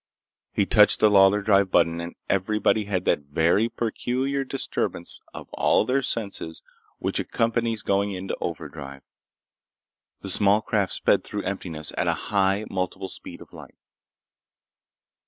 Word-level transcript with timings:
He 0.51 0.65
touched 0.65 0.99
the 0.99 1.11
Lawlor 1.11 1.41
drive 1.43 1.69
button 1.69 2.01
and 2.01 2.15
everybody 2.27 2.85
had 2.85 3.05
that 3.05 3.19
very 3.29 3.69
peculiar 3.69 4.43
disturbance 4.43 5.21
of 5.31 5.47
all 5.53 5.85
their 5.85 6.01
senses 6.01 6.63
which 6.97 7.19
accompanies 7.19 7.83
going 7.83 8.11
into 8.11 8.35
overdrive. 8.41 9.07
The 10.21 10.29
small 10.31 10.59
craft 10.63 10.93
sped 10.93 11.23
through 11.23 11.43
emptiness 11.43 11.93
at 11.99 12.07
a 12.07 12.15
high 12.31 12.65
multiple 12.67 13.05
of 13.05 13.11
the 13.11 13.13
speed 13.13 13.41
of 13.41 13.53
light. 13.53 13.75